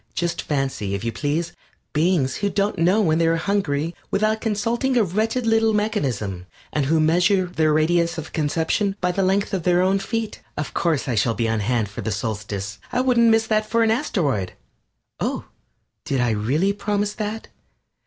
[0.15, 1.53] Just fancy, if you please,
[1.93, 6.87] beings who don't know when they are hungry without consulting a wretched little mechanism, and
[6.87, 10.41] who measure their radius of conception by the length of their own feet.
[10.57, 12.79] Of course I shall be on hand for the Solstice!
[12.91, 14.53] I wouldn't miss that for an asteroid!
[15.19, 15.45] Oh,
[16.03, 17.49] did I really promise that?